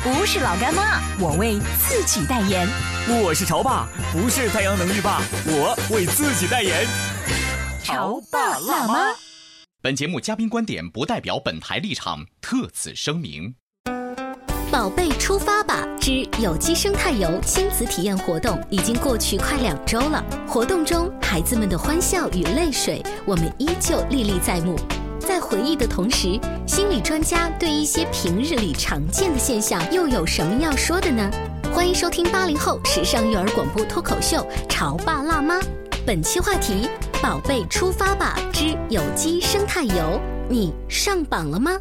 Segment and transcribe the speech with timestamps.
[0.00, 2.68] 不是老干妈，我为自己代言。
[3.20, 6.86] 我是潮爸，不是太阳能浴霸，我为自己代言。
[7.82, 9.12] 潮爸辣妈。
[9.82, 13.56] 本节目嘉宾观点不代表本台立场，特此声明。
[14.70, 20.24] 宝贝出发吧之有机生态游亲子体验活动已经过去快两周了。
[20.46, 24.78] 活动中，孩子们的欢笑与泪水，我们依旧历历在目。
[25.28, 31.30] 在回忆的同时，心理专家对一些平日里常见的现象又有什么要说的呢？
[31.70, 34.38] 欢迎收听八零后时尚育儿广播脱口秀
[34.70, 35.56] 《潮爸辣妈》，
[36.06, 36.88] 本期话题：
[37.22, 41.72] 宝贝出发吧之有机生态游，你上榜了吗？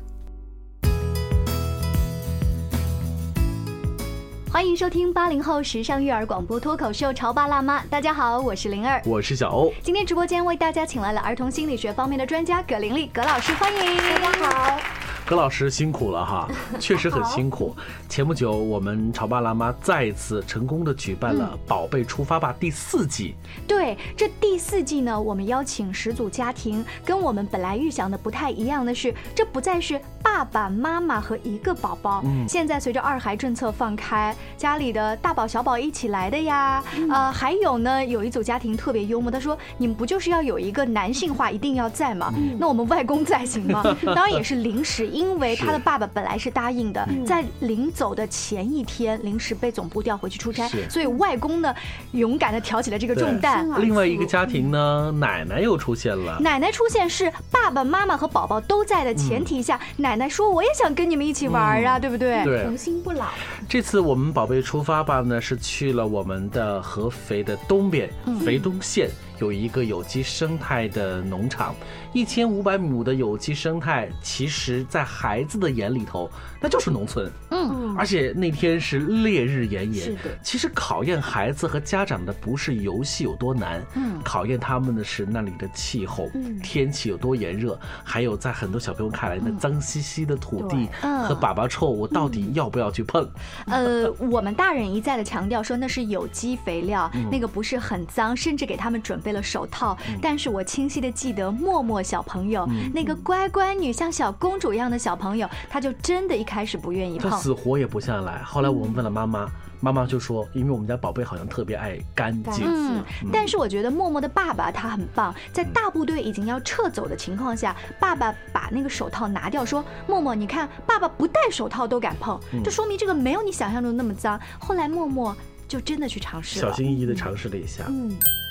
[4.58, 9.72] 欢迎收听八零后时尚育儿广播脱口秀《潮爸辣妈》，大家好，我是灵儿，我是小欧。
[9.84, 14.80] 今天直播间为大家请来了儿童心理学方面的专家葛玲丽葛老师，欢迎大家好。
[15.28, 16.48] 葛老师辛苦了哈，
[16.80, 17.76] 确实很辛苦。
[18.08, 23.36] 前不久，我们潮爸辣妈再一次成功的举办了《宝贝出发吧》第四季。
[23.68, 32.22] 对，这第四季呢，我们邀请十组家庭，跟我们本来预想的不太一样的是，这不再是爸爸妈妈和一个宝宝。
[32.24, 32.48] 嗯。
[32.48, 36.82] 现在随着二孩政策放开，家里的大宝小宝一起来的呀。
[37.12, 42.34] 呃，还有呢，有一组家庭特别幽默，他说：“你们不就是要有一个男性化一定要在吗？
[42.58, 43.84] 那我们外公在行吗？”
[44.16, 45.06] 当然也是临时。
[45.18, 51.74] 因为他的爸爸本来是答应的，在临走的前一天临时被总部调回去出差，所以外公呢
[52.12, 53.68] 勇敢的挑起了这个重担。
[53.82, 56.38] 另外一个家庭呢，奶奶又出现了。
[56.40, 62.44] 奶奶出现是爸爸妈妈和宝宝都在的前提下，奶奶说我也想跟你们一起玩啊，对不对？
[62.44, 63.26] 对，童心不老。
[63.68, 68.08] 这次我们宝贝出发吧呢，是去了我们的合肥的东边，
[68.46, 69.10] 肥东县。
[69.40, 71.76] 有一个有机生态的农场，
[72.12, 77.32] 一千五百亩的有机生态，其实，在孩子的眼里头，那就是农村。
[77.52, 80.06] 嗯，而且那天是烈日炎炎。
[80.06, 80.38] 是的。
[80.42, 86.28] 其实考验孩子和家长的不是游戏有多难，嗯，考验他们的是那里的气候，
[86.64, 93.30] 天气有多炎热，还有在很多小朋友看来那脏兮兮的土地和粑粑臭，我到底要不要去碰？
[93.68, 99.27] 呃，我们大人一再的强调说那是有机肥料，那个不是很脏，甚至给他们准备。
[99.28, 108.42] 备了手套，但是我清晰的记得默默小朋友那个乖乖女像小公主一样的小朋友，他就真的一开始不愿意碰，死活也不下来。
[108.44, 109.46] 后来我们问了妈妈，
[109.82, 112.66] 妈妈就说，因为我们家宝贝好像特别爱干净。
[112.66, 124.40] 嗯，但是我觉得默默的爸爸他很棒，在大部队已经要撤走的情况下，爸爸把那个手套拿掉，说默默，你看爸爸不戴手套都敢碰，这说明这个没有你想象中那么脏。
[124.58, 125.36] 后来默默
[125.68, 127.84] 就真的去尝试了，小心翼翼的尝试了一下。
[127.90, 128.10] 嗯。
[128.10, 128.47] 哇，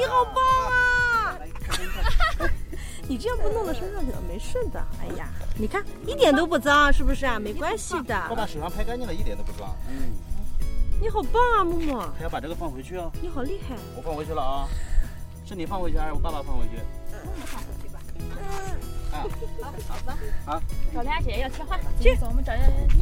[0.00, 1.36] 你好棒啊！
[3.06, 4.82] 你这样不弄到身上去了，没事的。
[4.98, 5.28] 哎呀，
[5.58, 7.38] 你看一点都不脏，是不是啊？
[7.38, 8.18] 没关系的。
[8.30, 9.76] 我把手上拍干净了，一点都不脏。
[9.90, 10.16] 嗯，
[11.02, 11.98] 你好棒啊，木木。
[12.16, 13.12] 还要把这个放回去哦。
[13.20, 13.76] 你好厉害。
[13.94, 14.66] 我放回去了啊，
[15.46, 16.76] 是你放回去还是我爸爸放回去？
[17.12, 18.00] 默默放回去吧。
[18.20, 18.24] 嗯。
[19.12, 19.28] 啊，
[19.60, 20.18] 好，好吧。
[20.46, 20.62] 好。
[20.94, 22.54] 找梁姐要贴画，去，我们找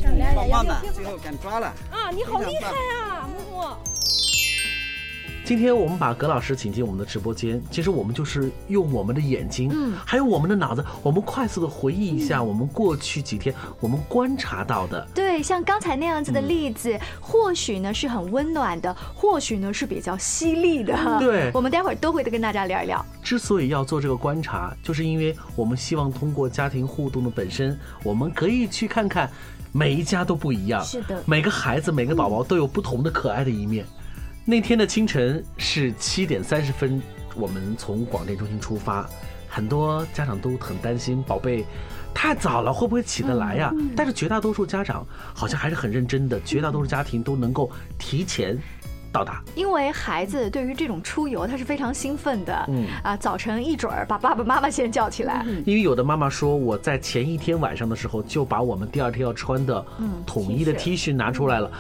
[0.03, 0.93] 找梁姐要贴画。
[0.93, 1.69] 最后敢抓了。
[1.93, 3.79] 啊，你好厉害啊，默默。
[5.49, 15.09] 今天我们把葛老师请进我们的直播间，其实我们就是用我们的眼睛，嗯，还有我们的脑子，我们快速的回忆一下我们过去几天我们观察到的。
[15.15, 20.95] 对，像刚才那样子的例子，或许呢是很温暖的，或许呢是比较犀利的。
[21.19, 23.03] 对，我们待会儿都会跟大家聊一聊。
[23.23, 29.31] 之所以要做这个观察，就是因为我们希望通过家庭互动的本身，我们可以去看看
[29.73, 33.87] 每一家都不一样，是的，每个孩子每个宝宝都有不同的可爱的一面。
[34.49, 37.03] 那天的清晨是七点三十分，
[37.37, 39.07] 我们从广电中心出发，
[39.47, 41.67] 很多家长都很担心宝贝
[42.15, 43.71] 太早了会不会起得来呀？
[43.95, 48.57] 但是绝大多数家长好像还是很认真的，绝大多数家庭都能够提前
[49.13, 49.45] 到达。
[49.55, 52.65] 因为孩子对于这种出游，他是非常兴奋的。
[52.69, 55.45] 嗯啊，早晨一准儿把爸爸妈妈先叫起来。
[55.67, 59.85] 因为有的妈妈说，我在前一天晚上的时候就把我们第二天要穿的
[60.25, 61.71] 统一的 T 恤拿出来了，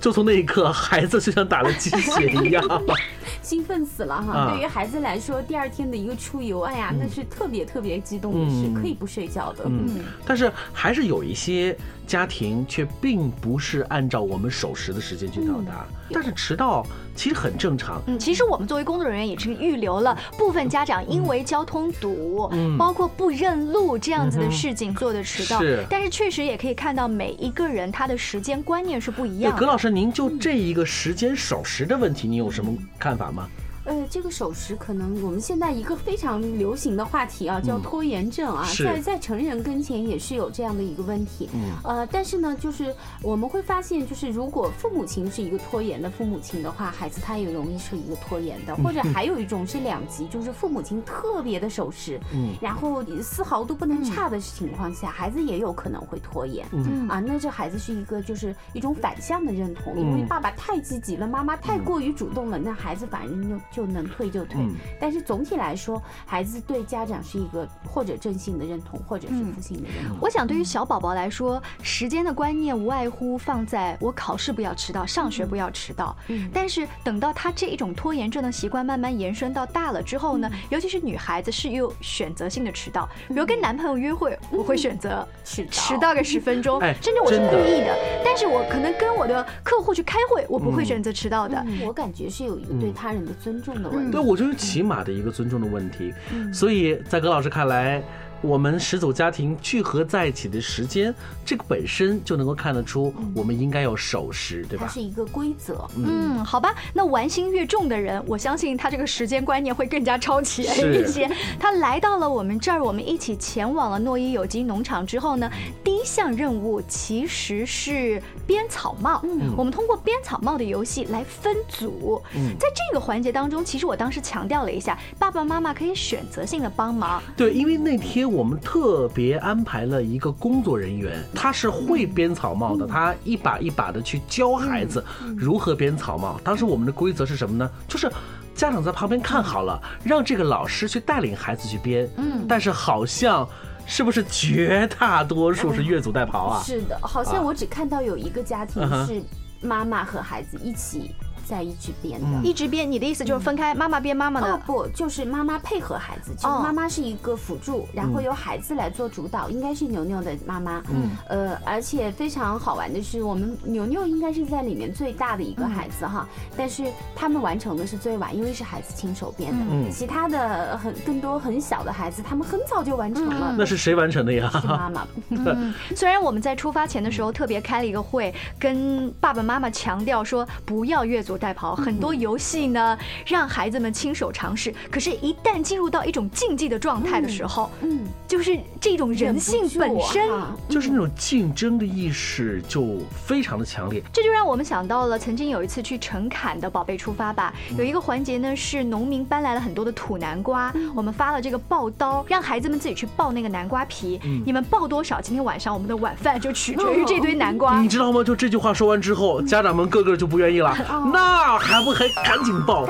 [0.00, 2.62] 就从那一刻，孩子就像打了鸡血一样。
[3.42, 4.32] 兴奋死了哈！
[4.32, 9.64] 啊对于孩子来说，第二天的一个出游，哎呀，那是特别特别激动的事，嗯可以不睡觉的。
[9.66, 11.76] 嗯，但是还是有一些
[12.06, 16.86] 家庭却并不是按照我们守时的时间去到达，但是迟到
[17.16, 18.00] 其实很正常。
[18.06, 25.60] 嗯，其实我们作为工作人员也是预留了部分家长因为交通堵，嗯包括不认路这样子的事情做的迟到。
[25.60, 29.58] 是但是确实也可以看到每一个人他的时间观念是不一，样的。
[29.58, 33.48] 葛老师，您就这一个时间守时的问题，你有什么看法吗？
[33.86, 41.48] 呃，这个守时可能我们现在一个非常流行的话题啊，叫拖延症啊，是在在成人跟前也是有这样的一个问题。
[41.54, 56.66] 嗯呃，但是呢，就是我们会发现，就是如果父母亲是一个拖延的父母亲的话，孩子他也容易是一个拖延的，或者还有一种是两极，就是父母亲特别的守时，嗯然后丝毫都不能差的情况下，孩子也有可能会拖延。
[56.72, 64.58] 嗯啊，那这孩子是一个就是一种反向的认同，因为嗯爸爸太积极了，妈妈太过于主动了，那孩子反正就就能退就退。
[64.62, 70.16] 嗯但是总体来说，孩子对家长是一个或者正性的认同，或者是负性的认同。
[70.18, 76.16] 我想，对于小宝宝来说，时间的观念无外乎放在我考试不要迟到，上学不要迟到。
[76.28, 87.94] 嗯但是等到他这一种拖延症的习惯慢慢延伸到大了之后嗯呢，尤其是女孩子是有选择性的迟到，比如跟男朋友约会，我会选择迟到迟到个十分钟， 哎甚至我是故意的。
[88.24, 91.64] 但是我可能跟我的客户去开会，我不会嗯选择迟到的。
[91.84, 94.12] 我感觉是有一个对他人的尊重的问题。
[94.12, 96.14] 对，我觉得起码的一个尊重的问题。
[96.32, 98.02] 嗯所以在葛老师看来，
[98.42, 101.12] 我们十组家庭聚合在一起的时间，
[101.44, 104.86] 这个本身就能够看得出我们应该要守时，对吧？
[104.86, 105.88] 它是一个规则。
[105.96, 111.28] 嗯，好吧，那玩心越重的人，我相信他这个时间观念会更加超前一些。
[111.58, 115.50] 他来到了我们这儿，我们一起前往了诺伊有机农场之后呢，
[115.82, 119.20] 第一项任务其实是编草帽。
[119.24, 122.22] 嗯我们通过编草帽的游戏来分组。
[122.34, 127.22] 嗯在这个环节当中，其实我当时强调了一下，爸爸妈妈可以选择性的帮忙。
[127.36, 135.02] 对，因为那天我们特别安排了一个工作人员，他是会编草帽的，他一把一把的去教孩子
[135.36, 136.38] 如何编草帽。
[136.44, 137.70] 当时我们的规则是什么呢？
[137.88, 138.10] 就是。
[138.56, 142.08] 家长在旁边看好了，让这个老师去带领孩子去编。
[142.16, 143.46] 嗯，但是好像
[143.84, 146.62] 是不是绝大多数是越俎代庖啊？
[146.64, 149.20] 是的，好像我只看到有一个家庭是
[149.60, 151.14] 妈妈和孩子一起
[151.48, 152.26] 在一起编的。
[152.42, 154.52] 一直编，你的意思就是分开，妈妈编妈妈的。
[154.52, 160.82] 哦不，就是妈妈配合孩子，其实哦妈妈是一个辅助，然后由孩子来做主导，应该是牛牛的妈妈。
[160.90, 166.84] 嗯，呃，而且非常好玩的是，我们牛牛应该是在里面最大的一个孩子哈，但是
[167.14, 169.58] 他们完成的是最晚，因为是孩子亲手编的。
[169.70, 173.54] 嗯其他的很更多很小的孩子，他们很早就完成了。
[173.56, 174.50] 那是谁完成的呀？
[174.60, 175.06] 是妈妈。
[175.30, 184.74] 嗯， 虽然我们在出发前的时候特别开了一个会，跟爸爸妈妈强调说不要越俎代跑，很多游戏呢让孩子们亲手尝试。
[184.90, 190.28] 可是，一旦进入到一种竞技的状态的时候，嗯，就是这种人性本身
[190.68, 194.02] 就是那种竞争的意识就非常的强烈。
[194.12, 204.20] 这就让我们想到了曾经有一次去陈坎的宝贝出发吧，有一个环节呢是农民搬来了很多的土南瓜，我们发了这个爆刀，让孩子们自己去爆那个南瓜皮。
[204.44, 207.80] 你们爆多少，今天晚上我们的晚饭就取决于 这堆南瓜。
[207.80, 208.22] 你知道吗？
[208.24, 210.76] 就这句话说完之后，家长们个个就不愿意了。
[211.12, 211.25] 那
[211.58, 212.86] 还不还赶紧抱，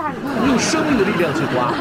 [0.47, 1.73] 用生命的力量去刮。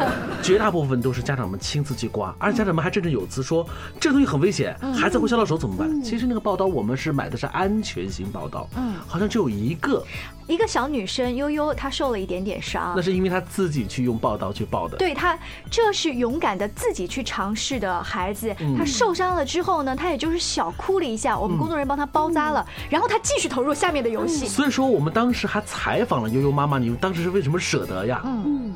[0.44, 3.68] 绝大部分都是家长们亲自去刮，而家长们还振振有词说
[4.00, 6.04] 这东西很危险，孩子会削到手怎么办？
[6.04, 10.06] 其实那个报刀我们是买的是安全型报刀，嗯好像只有一个，
[10.46, 13.02] 一个小女生悠悠，她受了一点点伤那。
[13.02, 14.98] 是因为她自己去用报刀去报的。
[14.98, 15.36] 对她，
[15.72, 18.56] 这是勇敢的自己去尝试的孩子。
[18.60, 24.48] 嗯她受伤了之后呢，她也就是小哭了一下，我们工作人员帮她包扎了，然后她继续投入下面的游戏。
[24.48, 28.22] 所以说我们当时还采访了悠悠妈妈，你当时是为什么舍得呀？
[28.26, 28.74] 嗯，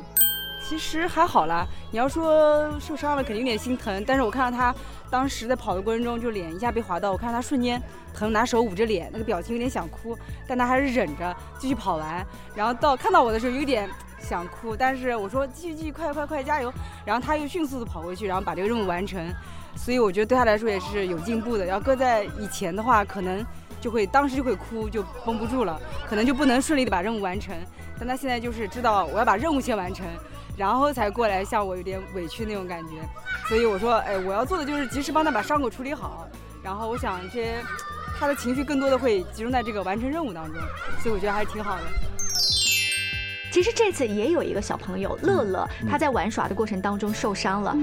[0.66, 4.74] 其实还好啦，你要说受伤了肯定有点心疼，但是我看到他
[5.10, 7.80] 当时在跑的过程中就脸一下被划到，我看到他瞬间
[8.14, 12.24] 疼，拿手捂着脸，那个表情有点想哭，但他还是忍着继续跑完，
[12.54, 13.88] 然后到看到我的时候有点
[14.20, 16.72] 想哭，但是我说继续继续快快快加油，
[17.04, 19.20] 然后他又迅速的跑回去，然后把这个任务完成，
[19.74, 21.66] 所以我觉得对他来说也是有进步的。
[21.66, 23.44] 要搁在以前的话，可能
[23.80, 27.54] 就会当时就会哭，就绷不住了，可能就不能顺利的把任务完成。
[27.98, 30.06] 但他现在就是知道我要把任务先完成，
[30.56, 32.94] 然后才过来向我有点委屈那种感觉。
[33.48, 36.26] 所以我说，哎，我要做的就是及时帮他把伤口处理好。
[36.62, 37.56] 然后我想这些
[38.18, 40.56] 他的情绪更多的会集中在这个完成任务当中，
[41.02, 41.82] 所以我觉得还是挺好的。
[43.50, 47.76] 其实这次也有一个小朋友乐乐，他在玩耍的过程当中受伤了。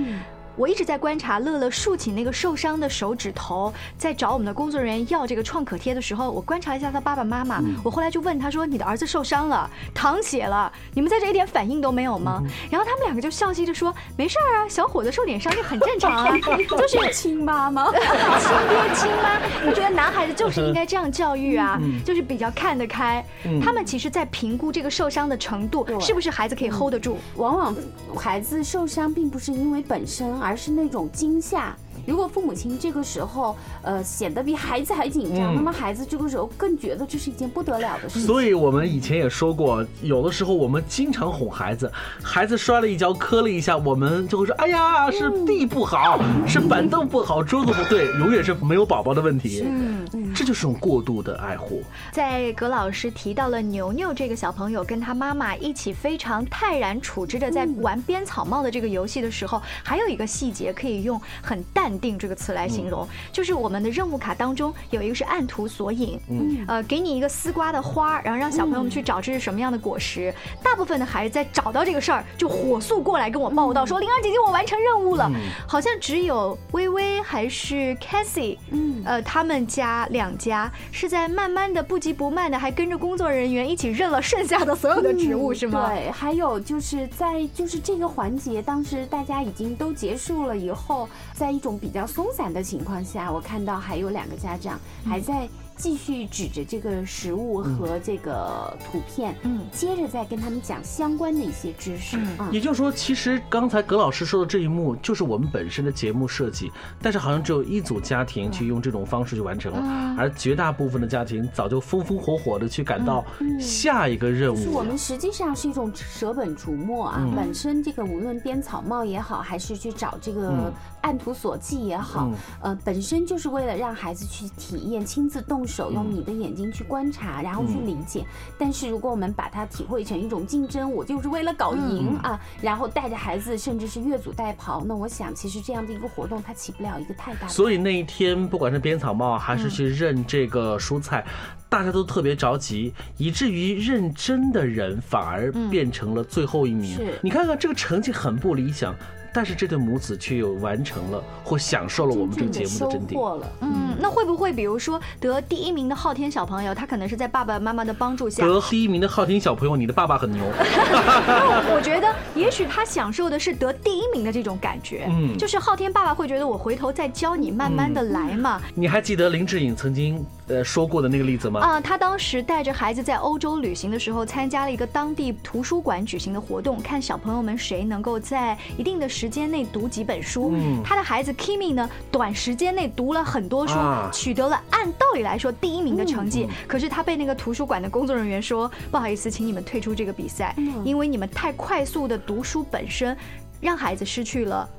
[0.58, 7.62] 我一直在观察乐乐竖起那个受伤的手指头，在找我们的工作人员要这个创可贴的时候，我观察一下他爸爸妈妈。
[7.84, 16.36] 我后来就问他说：“你的儿子受伤了，淌血了，你们在这一点反应都没有吗？”然后他们两个就笑嘻着说：“没事儿啊，小伙子受点伤这很正常啊，
[16.90, 17.92] 就是亲妈吗？
[17.94, 19.40] 亲爹亲妈。
[19.68, 23.24] 我觉得男孩子就是应该这样教育啊，就是比较看得开。
[23.62, 27.20] 他们其实在评估这个受伤的程度，是不是孩子可以 hold 得住。
[27.36, 27.76] 往往
[28.16, 30.28] 孩子受伤并不是因为本身。
[30.47, 31.75] 而而是那种惊吓。
[32.06, 38.27] 如果父母亲这个时候，呃，显得比孩子还紧张，那么孩子这个时候更觉得这是一件不得了的事情。
[38.27, 41.92] 所以我们以前也说过，有的时候我们经常哄孩子，
[42.24, 49.66] 孩子摔了一跤，磕了一下，我们就会说：“哎呀，是地不好，是板凳不好，桌子不对， 永远是没有宝宝的问题。”
[50.13, 51.84] 嗯，这就是种过度的爱护。
[52.12, 61.87] 在葛老师提到了牛牛这个小朋友跟他妈妈一起非常泰然处之的在玩编草帽的这个游戏的时候，还有一个细节可以用很淡。
[62.00, 70.34] 定这个词来形容，就是我们的任务卡当中有一个是按图索引，嗯，呃，给你一个丝瓜的花，然后让小朋友们去找这是什么样的果实。
[70.63, 75.32] 大部分的孩子在找到这个事儿，就火速过来跟我报道，说灵儿姐姐，我完成任务了。
[75.67, 85.89] 好像只有微微还是 Cassie，嗯，呃，他们家两家是在慢慢的、不急不慢的，还跟着工作人员一起认了剩下的所有的植物，是吗？
[85.89, 91.88] 对，还有就是在就是这个环节，当时大家已经都结束了以后，在一种比。
[91.88, 95.48] 比较松散的情况下，我看到还有两个家长还在。
[95.77, 102.17] 继续指着这个食物和这个图片，嗯，接着再跟他们讲相关的一些知识。
[102.39, 113.24] 嗯，也就是说，其实刚才葛老师说的这一幕就是我们本身的节目设计，但是好像只有一组家庭去用这种方式去完成了，而绝大部分的家庭早就风风火火的去赶到
[113.62, 114.74] 下一个任务。
[114.74, 125.68] 我们实际上是一种舍本逐末啊，本身这个无论编草帽也好，还是去找这个按图索骥也好，呃，本身就是为了让孩子去体验亲自动。
[125.68, 128.25] 手用你的眼睛去观察，然后去理解。
[128.58, 137.50] 但是如果我们把它体会成一种竞争，我就是为了搞赢啊，然后带着孩子，甚至是越俎代庖，那我想其实这样的一个活动，它起不了一个太大。
[137.50, 141.25] 所以那一天，不管是编草帽还是去认这个蔬菜，
[141.68, 146.98] 大家都特别着急，以至于认真的人反而变成了最后一名。
[147.22, 148.96] 你看看这个成绩很不理想。
[149.38, 153.39] 但是这对母子却又完成了或享受了我们这个节目的真谛。
[153.62, 160.44] 嗯，那会不会比如说得第一名的昊天小朋友，他可能是在爸爸妈妈的帮助下得第一名的昊天小朋友，你的爸爸很牛。
[161.70, 165.06] 我觉得也许他享受的是得第一名的这种感觉。
[165.08, 168.60] 嗯，就是昊天爸爸会觉得我回头再教你，慢慢的来嘛。
[168.74, 171.62] 你还记得林志颖曾经呃说过的那个例子吗？
[171.62, 179.27] 啊，他当时带着孩子在欧洲旅行的时候，参加了一个当地图书馆举行的活动，看小朋友们谁能够在一定的时。
[179.27, 183.75] 间内读几本书，他的孩子 Kimi 呢，短时间内读了很多书，
[184.12, 186.48] 取得了按道理来说第一名的成绩。
[186.66, 193.16] 可是他被那个图书馆的工作人员说：“不好意思，请你们退出这个比赛，因为你们太快速的读书本身，
[193.60, 194.70] 让孩子失去了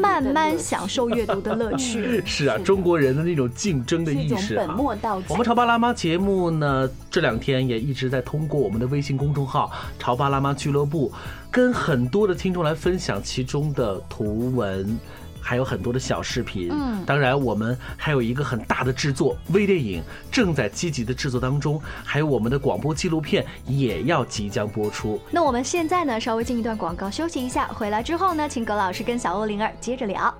[0.00, 2.22] 慢慢享受阅读的乐趣。
[2.26, 5.26] ”是啊，中国人的那种竞争的意识本末倒置。
[5.28, 11.12] 我们潮爸辣妈节目呢，这两天也一直在通过我们的微信公众号“潮爸辣妈俱乐部”。
[11.50, 14.98] 跟很多的听众来分享其中的图文，
[15.44, 16.70] 还有很多的小视频。
[16.72, 25.20] 嗯，当然我们还有一个很大的制作微电影正在积极的制作当中，还有我们的广播纪录片也要即将播出。
[25.30, 30.34] 那我们现在呢，稍微进一段广告休息一下，回来之后呢，请葛老师跟小欧灵儿接着聊。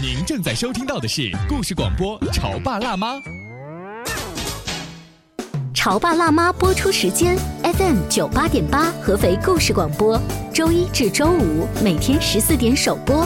[0.00, 3.14] 您正在收听到的是故事广播《潮爸辣妈》。
[5.74, 10.20] 《潮爸辣妈》播出时间：FM 九八点八，合肥故事广播，
[10.52, 13.25] 周一至周五每天十四点首播，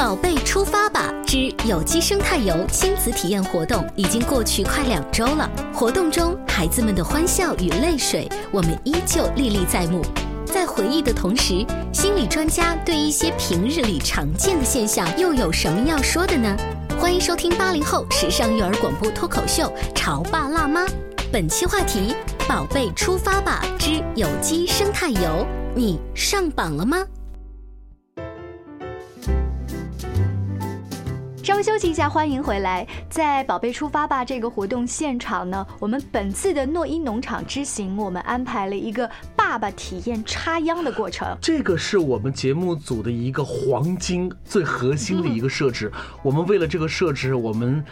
[0.00, 10.00] 宝贝出发吧之有机生态游亲子体验活动已经过去快两周了，活动中孩子们的欢笑与泪水，我们依旧历历在目。
[10.46, 16.56] 在回忆的同时，心理专家对一些平日里常见的现象又有什么要说的呢？
[16.98, 19.64] 欢迎收听八零后时尚育儿广播脱口秀
[19.94, 20.86] 《潮爸辣妈》，
[21.30, 22.16] 本期话题：
[22.48, 27.04] 宝贝出发吧之有机生态游，你上榜了吗？
[31.42, 32.86] 稍微休息一下，欢迎回来。
[33.08, 41.34] 在“宝贝出发吧”这个活动现场呢，我们本次的诺伊农场之行，我们安排了一个爸爸体验插秧的过程。
[41.40, 45.90] 这个是我们节目组的一个黄金最核心的一个设置。
[46.22, 47.82] 我们为了这个设置，我们。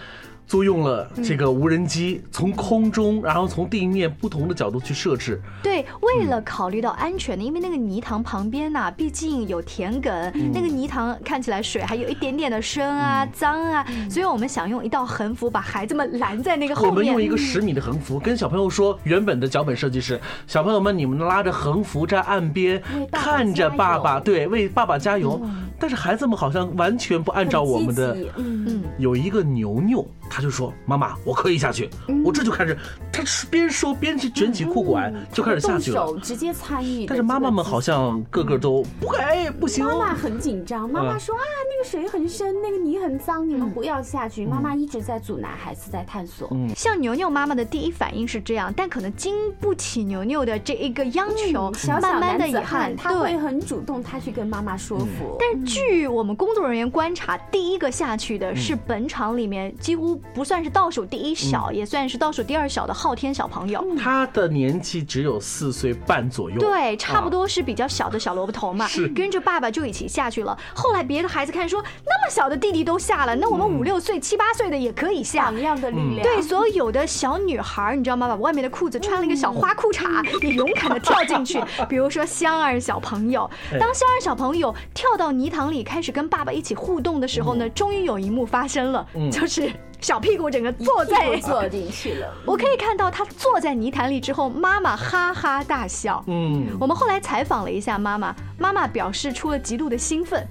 [0.49, 5.39] 租用了这个无人机，从空中，然后从地面不同的角度去设置。
[5.63, 16.91] 对，为了考虑到安全的，因为那个泥塘旁边呐，毕竟有田埂，那个泥塘看起来水还有一点点的深啊、脏啊，所以我们想用一道横幅把孩子们拦在那个后面。
[16.91, 25.39] 我们用一个十米的横幅，跟小朋友说，原本的脚本设计是，小朋友们你们拉着横幅在岸边看着爸爸，对，为爸爸加油。
[25.79, 30.07] 但是孩子们好像完全不按照我们的，嗯嗯，有一个牛牛。
[30.31, 31.89] 他就说：“妈妈，我可以下去。”
[32.23, 32.77] 我这就开始，
[33.11, 37.07] 他边说边去卷起裤管，就开始下去了，直接参与。
[37.07, 39.83] 但是妈妈们好像个个都不哎不行。
[39.83, 46.55] 妈妈很紧张，妈妈说：“啊，那个水很深，那个泥很脏，你们不要下去。”妈妈一直在阻拦孩子在探索。
[46.77, 55.39] 像牛牛妈妈的第一反应是这样，但可能经不起牛牛的这一个央求，慢慢的遗憾，他会很主动，他去跟妈妈说服。
[55.41, 60.17] 但据我们工作人员观察，第一个下去的是本场里面几乎。
[60.35, 63.85] 不算是倒数第一小，也算是倒数第二小的昊天小朋友。
[63.99, 68.87] 他的年纪只有四岁半左右，对，差不多是比较小的小萝卜头嘛。
[68.87, 70.57] 是跟着爸爸就一起下去了。
[70.75, 75.47] 后来别的孩子看说，那么小的弟弟都下了，那我们五六岁、七八岁的也可以下。
[75.47, 76.23] 榜样的力量。
[76.23, 78.29] 对，所有的小女孩，你知道吗？
[78.29, 81.61] 把外面的裤子穿了一个小花裤衩， 也勇敢的跳进去。
[81.89, 89.73] 比如说香儿小朋友，当香儿小朋友跳到泥塘里开始跟爸爸一起互动的时候呢，终于有一幕发生了，就是。
[90.01, 96.23] 小屁股整个坐在坐进去了，我可以看到他坐在泥潭里之后，妈妈哈哈大笑。
[96.29, 100.47] 嗯，我们后来采访了一下妈妈，妈妈表示出了极度的兴奋。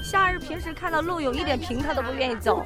[0.00, 2.64] 夏日平时看到路有一点平，他都不愿意走，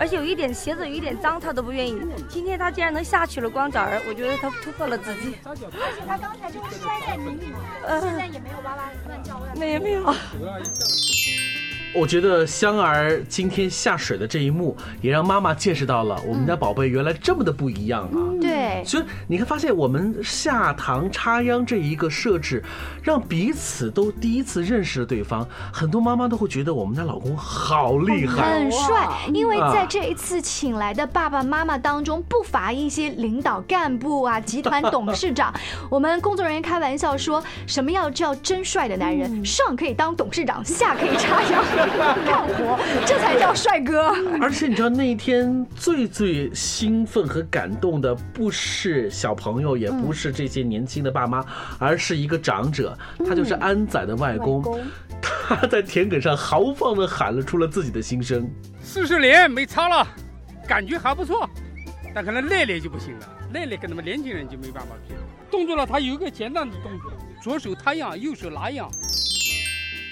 [0.00, 1.96] 而且有一点鞋子有一点脏，他都不愿意。
[2.28, 5.36] 今天他竟然能下去了，光脚儿，我觉得他突破了自己。
[5.44, 5.66] 而且
[6.08, 7.46] 他刚才就摔在泥里，
[8.00, 9.56] 现在也没有哇哇乱叫乱。
[9.56, 10.02] 没有没有。
[11.94, 18.16] 我觉得香儿今天下水的这一幕，也让妈妈见识到了我们家宝贝原来这么的不一样啊！
[18.40, 22.64] 对，所以你会，发现我们下塘插秧这一个设置，
[23.02, 25.46] 让彼此都第一次认识了对方。
[25.70, 29.08] 很多妈妈都会觉得我们家老公好厉害，很帅。
[29.34, 35.52] 因为在这一次请来的爸爸妈妈当中，不乏一些领导干部啊、集团董事长。
[35.90, 41.62] 我们工作人员开玩笑说，什么要叫真帅的男人，上可以当董事长，下可以插秧。
[41.88, 44.14] 干活，这才叫帅哥。
[44.40, 51.44] 而且你知道那一天最最兴奋和感动的，不是小朋友，也不是这些年轻的爸妈，
[51.78, 54.62] 而是一个长者，他就是安仔的外公。
[55.46, 58.48] 他在田埂上豪放的喊了出了自己的心声：
[58.82, 60.06] 四十年没擦了，
[60.66, 61.48] 感觉还不错，
[62.14, 65.14] 但可能练练就不行了，练练跟他们年轻人就没办法比。
[65.50, 68.90] 动作呢，他有一个简单的动作，左手他样，右手拿样。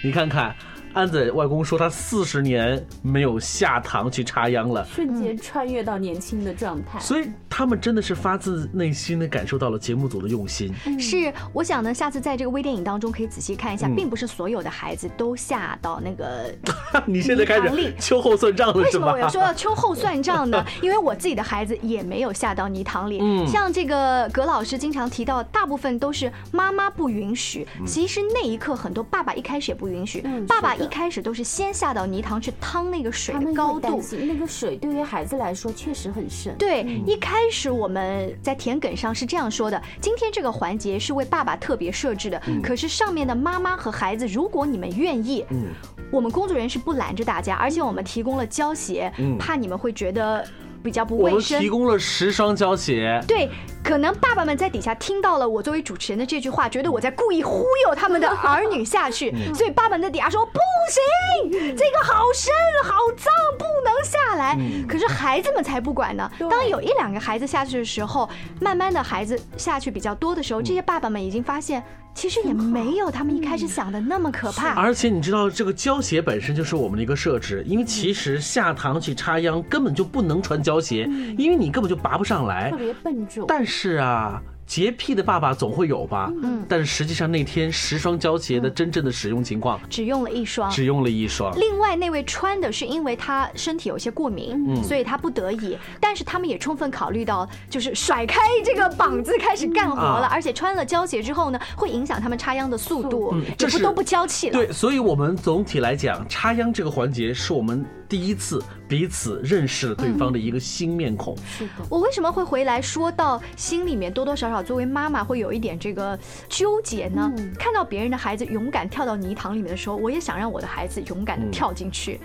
[0.05, 0.55] 你看看。
[0.93, 6.99] 安仔外公说，他四十年没有下塘去插秧了，瞬间穿越到年轻的状态。
[6.99, 7.29] 所以
[7.61, 10.73] 他们真的是发自内心的感受到了节目组的用心。
[10.99, 16.51] 是，我想呢，下次在这个微电影当中可以仔细看一下，并不是所有的孩子都下到那个。
[17.05, 20.65] 你现在开始秋后算账了，为什么我要说到 秋后算账呢？
[20.81, 23.19] 因为我自己的孩子也没有下到泥塘里。
[23.21, 27.69] 嗯，像这个葛老师经常提到，大部分都是妈妈不允许。
[27.87, 30.25] 其实那一刻，很多爸爸一开始也不允许。
[30.49, 30.75] 爸爸。
[30.81, 36.57] 一开始都是先下到泥塘去趟那个水的高度，那个水对于孩子来说确实很深。
[36.57, 45.69] 对，一开始我们在田埂上是这样说的：今天这个环节是为爸爸特别设置的，可是上面的妈妈和孩子，如果你们愿意，嗯，
[46.11, 50.47] 我们工作人员是不拦着大家，而且我们提供了胶鞋，怕你们会觉得。
[50.83, 51.59] 比较不卫生。
[51.59, 53.23] 我提供了十双胶鞋。
[53.27, 53.49] 对，
[53.83, 60.59] 可能爸爸们在底下听到了我作为主持人的这句话，觉得我在故意忽悠他们的儿女下去， 所以爸爸们在底下说不
[60.91, 62.53] 行，这个好深
[62.85, 64.59] 好脏，不能下来。
[64.89, 66.31] 可是孩子们才不管呢。
[66.51, 68.29] 当有一两个孩子下去的时候，
[68.61, 71.83] 慢慢的孩子下去比较多的时候，这些爸爸们已经发现
[72.15, 74.75] 其实也没有他们一开始想的那么可怕。
[74.75, 83.45] 而且你知道，这个胶鞋本身就是我们的一个设置，因为其实下堂去插秧根本就不能穿胶鞋，因为你根本就拔不上来，特别笨重。
[83.49, 84.43] 但是啊。
[84.71, 91.53] 洁癖的爸爸总会有吧，嗯，但是实际上那天十双胶鞋的真正的使用情况，只用了一双，只用了一双。
[91.59, 95.77] 另外那位穿的是因为他身体有些过敏，所以他不得已。
[95.99, 104.53] 但是他们也充分考虑到，就是甩开这个膀子开始干活了，而且穿了胶鞋之后呢，会影响他们插秧的速度，这不都不娇气了。
[104.53, 107.85] 对，所以我们总体来讲，插秧这个环节是我们。
[108.11, 111.37] 第一次彼此认识了对方的一个新面孔。
[111.47, 116.19] 是的，我为什么会回来说到心里面多多少少作为妈妈会有一点这个
[116.49, 117.33] 纠结呢？
[117.57, 122.19] 看到别人的孩子勇敢跳到泥塘里面的时候，我也想让我的孩子勇敢的跳进去。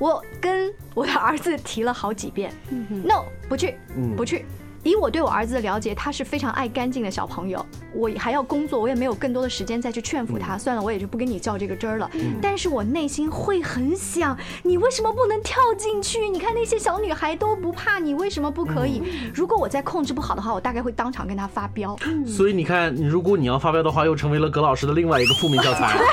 [0.00, 2.52] 我跟我的儿子提了好几遍
[3.04, 3.78] ，no，不去，
[4.16, 4.44] 不去。
[4.82, 7.64] 以我对我儿子的了解，他是非常爱干净的小朋友。
[7.92, 10.56] 我还要工作，我也没有更多的时间再去劝服他。
[10.56, 12.10] 算了，我也就不跟你较这个真儿了。
[12.40, 16.28] 但是我内心会很想，你为什么不能跳进去？
[16.28, 19.02] 你看那些小女孩都不怕，你为什么不可以？
[19.34, 21.96] 如果我再控制不好的话，我大概会当场跟他发飙。
[22.26, 25.98] 所以你看，如果你要发飙的话，又成为了葛老师的另外一个负面教材。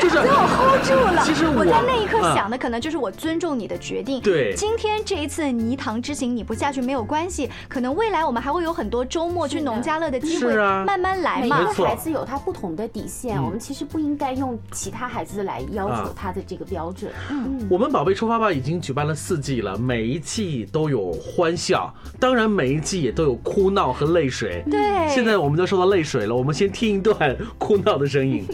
[0.00, 1.22] 就是我 hold 住了。
[1.24, 4.20] 其实我在那一刻想的，可能就是我尊重你的决定。
[4.20, 11.58] 对，今天这一次泥塘之行你不下去没有关系，可能未来我们还会有很多周末去农家乐的机会，慢慢来嘛。
[11.58, 17.10] 每个孩子有他不同的底线，我们其实不应该用其他孩子来要求他的这个标准。
[17.30, 24.62] 嗯，我们宝贝出发吧已经举办了四季了，每一季都有欢笑，当然每一季也都有哭闹和泪水。
[24.70, 28.44] 对，现在我们就说到泪水了，我们先听一段哭闹的声音。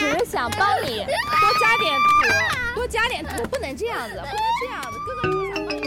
[0.00, 2.10] 只是想帮你多加点土，
[2.74, 4.88] 多加点土，不能这样子，不能这样子。
[5.06, 5.80] 哥哥只是想帮你。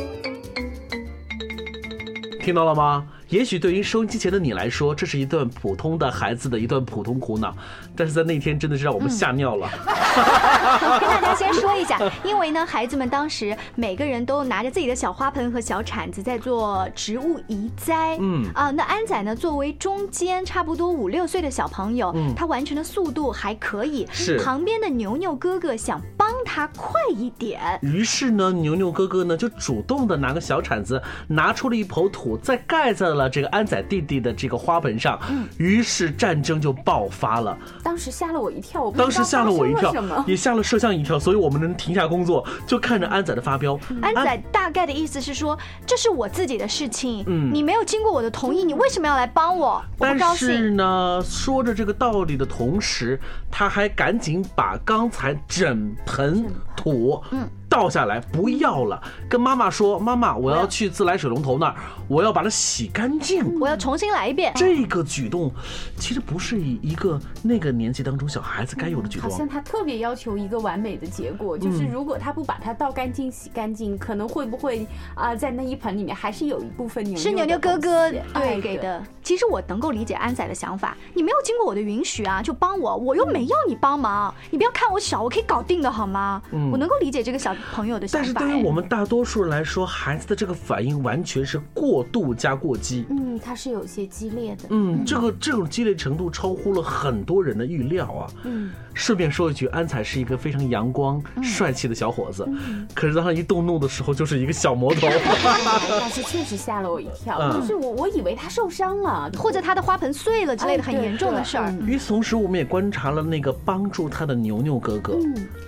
[2.39, 3.07] 听到了吗？
[3.33, 7.51] 也许对于收音机前的你来说，这是一段普通的孩子的一段普通苦恼，
[7.95, 9.67] 但是在那天真的是让我们吓尿了。
[11.01, 18.19] 跟大家先说一下，因为呢，孩子们当时每个人都拿着自己的小花盆和小铲子在做植物移栽。
[18.21, 24.07] 嗯啊，那安仔呢，作为中间差不多五六岁的小朋友，他完成的速度还可以。
[24.11, 24.37] 是。
[24.43, 33.22] 旁边的牛牛哥哥想帮他快一点，于是呢，牛牛哥哥呢就主动的拿个小铲子，拿出了一抔土，再盖在了。
[33.29, 35.19] 这个安仔弟弟的这个花盆上，
[35.57, 37.57] 于是战争就爆发了。
[37.83, 39.93] 当时吓了我一跳，当时吓了我一跳，
[40.25, 43.79] 也吓了摄像一跳，所以我们能停下工作，就看着安仔的发飙。
[44.01, 49.83] 安仔大概的意思是说，这是我自己的事情，嗯，你没有经过我的同意，你为什么要来帮我？
[49.97, 53.19] 但是呢，说着这个道理的同时，
[53.51, 57.47] 他还赶紧把刚才整盆土，嗯。
[57.73, 61.75] 倒下来不要了，跟妈妈说：“妈妈，我要去自来水龙头那儿，
[62.07, 65.51] 我要把它洗干净，我要重新来一遍。”这个举动
[65.97, 69.27] 其实不是以一个那个年纪当中小孩子该有的举动。
[69.27, 79.03] 好像他特别要求一个完美的结果，就是如果他不把它倒干净、洗干净，可能会不会啊，在那一盆里面还是有一部分牛是牛牛哥哥对给的。
[79.23, 86.39] 其实我能够理解安仔的想法，你没有经过我的允许啊，就帮我，我又没要你帮忙，你不要看我小，我可以搞定的好吗？
[86.51, 87.55] 嗯，我能够理解这个小。
[87.71, 93.05] 朋友的想法，但是对于我们大多数人来说，孩子的这个反应完全是过度加过激。
[93.09, 94.63] 嗯，他是有些激烈的。
[94.69, 98.27] 嗯，这个这种激烈程度超乎了很多人的预料啊。
[98.43, 102.47] 嗯，顺便说一句，安彩是一个非常阳光、帅气的小伙子，
[102.93, 105.07] 可是当他一动怒的时候，就是一个小魔头。
[105.99, 111.73] 但是确实吓了我一跳，就是我我以为他受伤了，或者他的花盆碎了之类的很严重的事儿。
[111.85, 115.17] 与此同时，我们也观察了那个帮助他的牛牛哥哥，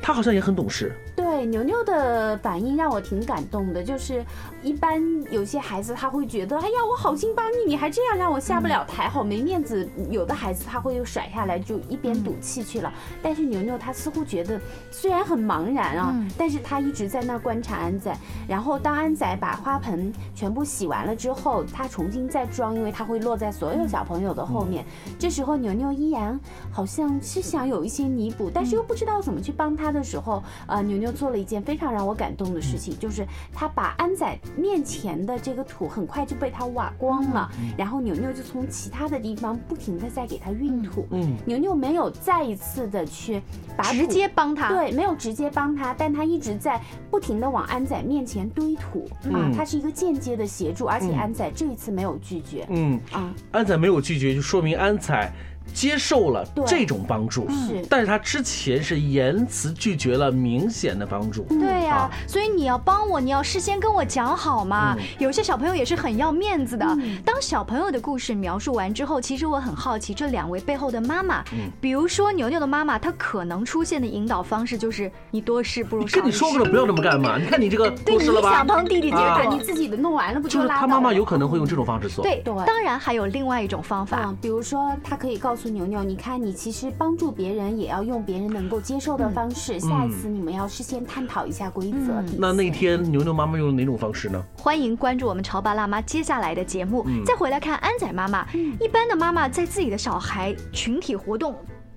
[0.01, 0.95] 他好像也很懂事。
[1.15, 4.23] 对牛牛的反应让我挺感动的，就是
[4.61, 9.89] 一般有些孩子他会觉得，哎呀，我好心帮你，你还这样让我下不了台，好没面子。
[10.09, 12.93] 有的孩子他会又甩下来，就一边赌气去了。
[13.21, 18.15] 但是牛牛他似乎觉得，虽然很茫然啊，但是他一直在那观察安仔。
[18.47, 24.85] 然后当安仔把花盆全部洗完了之后，他重新再装，因为他会落在所有小朋友的后面。
[25.19, 26.39] 这时候牛牛依然
[26.71, 31.24] 好像是想有一些弥补，但是又不知道怎么去帮他的时候，呃，牛牛做。
[31.25, 41.07] 做了一件非常让我感动的事情，就是他把安仔面前的这个土很快就被他挖光了，然后牛牛就从其他的地方不停的在给他运土。
[41.09, 43.41] 嗯，牛牛没有再一次的去
[43.75, 52.67] 把直接帮他，对，没有直接帮他，但他一直在不停的往安仔面前堆土啊，他是一个间接的协助，而且安仔这一次没有拒绝。
[52.69, 55.33] 嗯啊，安仔没有拒绝，就说明安仔。
[55.73, 61.43] 接受了这种帮助，是但是他之前是言辞拒绝了明显的帮助。
[61.43, 64.95] 对呀、啊所以你要帮我，你要事先跟我讲好嘛。
[64.97, 66.85] 嗯有些小朋友也是很要面子的。
[66.85, 77.37] 嗯当小朋友的故事描述完之后，其实我很好奇这两位背后的妈妈，嗯比如说牛牛的妈妈，她可能出现的引导方式就是你多事不如少事跟你说过了，不要这么干嘛？
[77.41, 78.25] 你看你这个对你？
[78.25, 82.23] 想帮弟弟结啊果把你自己的弄完了不就是拉倒了他妈妈有可能会用这种方式做。
[82.23, 84.23] 对，对当然还有另外一种方法。
[84.25, 89.79] 嗯，比如说，他可以告诉牛牛，你看，你其实帮助别人也要用别人能够接受的方式。
[89.79, 92.13] 下一次你们要事先探讨一下规则。
[92.13, 94.43] 嗯那那天牛牛妈妈用哪种方式呢？
[94.57, 98.45] 欢迎关注我们潮爸辣妈接下来的节目，嗯再回来看安仔妈妈。
[98.79, 101.55] 一般的妈妈在自己的小孩群体活动。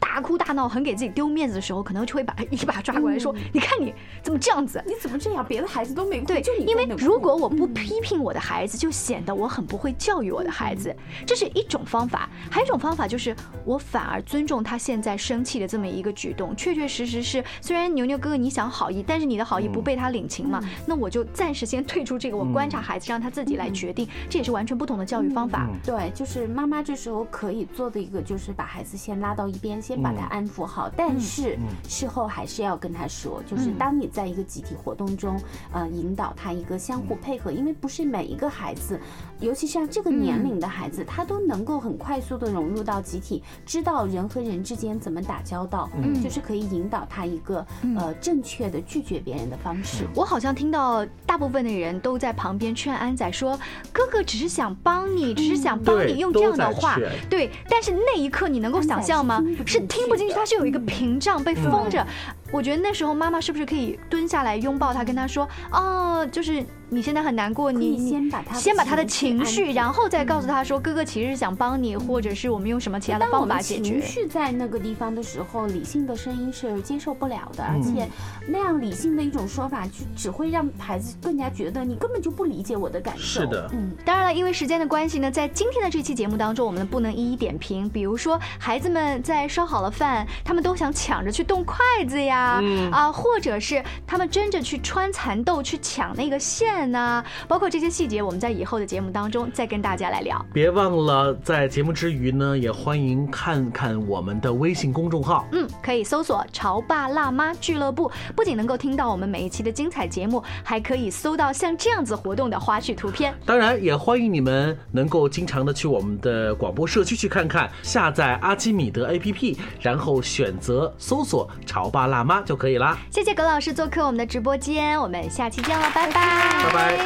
[0.08, 3.92] 大哭大闹，很给自己丢面子的时候，可能就会把他一把抓过来说：“你看你
[4.22, 4.82] 怎么这样子？
[4.86, 5.44] 你怎么这样？
[5.46, 10.94] 别的孩子都没哭，对就你，因为如果我不批评我的孩子，就显得我很不会教育我的孩子，
[11.26, 12.28] 这是一种方法。
[12.50, 25.68] 还有一种方法就是，我反而尊重他现在生气的这么一个举动，确确实实是，虽然牛牛哥哥你想好意，但是你的好意不被他领情嘛，那我就暂时先退出这个，我观察孩子，让他自己来决定，这也是完全不同的教育方法。
[25.84, 30.90] 对，就是妈妈这时候可以做的一个，就是把孩子先拉到一边，先把他安抚好。
[30.96, 35.40] 但是事后还是要跟他说，就是当你在一个集体活动中，
[35.72, 39.00] 呃，引导他一个相互配合，因为不是每一个孩子，
[39.40, 47.66] 尤其像这个年龄的孩子，他都能够很快速的融入到集体，知道人和人之间怎么打交道，嗯就是可以引导他一个
[47.96, 50.04] 呃正确的拒绝别人的方式。
[50.14, 53.58] 我好像听到大部分的人都在旁边劝安仔说
[53.92, 56.98] ：“哥哥只是想帮你，只是想帮对你。”用这样的话，
[57.30, 57.50] 对。
[57.68, 59.42] 但是那一刻你能够想象吗？
[59.64, 62.06] 是听不进去，它是有一个屏障被封着。
[62.50, 78.08] 我觉得那时候妈妈是不是可以蹲下来拥抱他，跟他说：“哦，就是你现在很难过，你你先把他的先把他的情情绪，然后再告诉他说，哥哥其实是想帮你，或者是我们用什么其他的方法解决。”情绪在那个地方的时候，理性的声音是接受不了的，而嗯且
[78.48, 83.40] 那样理性的一种说法，就只会让孩子更加觉得你根本就不理解我的感受。
[83.42, 87.86] 是的嗯，当然了，因为时间的关系呢，在今天的这期节目当中，我们不能一一点评。
[87.88, 91.76] 比如说，孩子们在烧好了饭，他们都想抢着去动筷
[92.08, 100.44] 子呀，嗯啊，或者是他们争着去穿蚕豆去抢那个线呐、包括这些细节，我们在以后的节目当中再跟大家来聊。
[100.52, 105.46] 别忘了在节目之余呢，也欢迎看看我们的微信公众号。
[105.52, 113.34] 嗯，可以搜索“潮爸辣妈俱乐部”，不仅能够听到我们每一期的精彩节目，还可以搜到像这样子活动的花絮图片。
[113.44, 122.98] 当然，也欢迎你们能够经常的去我们的广播社区去看看，下载阿基米德 APP，然后选择搜索“潮爸辣妈”就可以啦。
[123.10, 126.98] 谢谢葛老师做客我们的直播间，我们下期见了，拜拜，拜拜。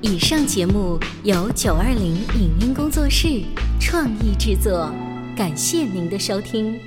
[0.00, 3.42] 以上节目由九二零影音工作室
[3.78, 4.90] 创意制作，
[5.36, 6.80] 感谢您的收听。